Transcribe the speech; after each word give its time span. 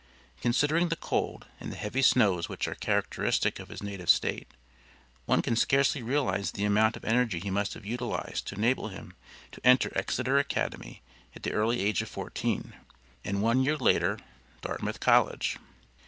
Considering 0.41 0.89
the 0.89 0.95
cold, 0.95 1.45
and 1.59 1.71
the 1.71 1.75
heavy 1.75 2.01
snows 2.01 2.49
which 2.49 2.67
are 2.67 2.73
characteristic 2.73 3.59
of 3.59 3.67
his 3.69 3.83
native 3.83 4.09
State, 4.09 4.47
one 5.27 5.43
can 5.43 5.55
scarcely 5.55 6.01
realize 6.01 6.53
the 6.53 6.65
amount 6.65 6.97
of 6.97 7.05
energy 7.05 7.39
he 7.39 7.51
must 7.51 7.75
have 7.75 7.85
utilized 7.85 8.47
to 8.47 8.55
enable 8.55 8.87
him 8.87 9.13
to 9.51 9.61
enter 9.63 9.91
Exeter 9.95 10.39
Academy 10.39 11.03
at 11.35 11.43
the 11.43 11.51
early 11.53 11.81
age 11.81 12.01
of 12.01 12.09
fourteen, 12.09 12.73
and 13.23 13.43
one 13.43 13.63
year 13.63 13.77
later, 13.77 14.17
Dartmouth 14.61 14.99
College. 14.99 15.59